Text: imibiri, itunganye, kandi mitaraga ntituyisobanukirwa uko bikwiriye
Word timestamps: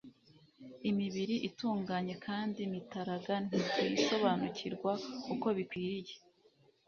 imibiri, 0.89 1.35
itunganye, 1.49 2.13
kandi 2.25 2.59
mitaraga 2.73 3.33
ntituyisobanukirwa 3.47 4.91
uko 5.33 5.47
bikwiriye 5.57 6.15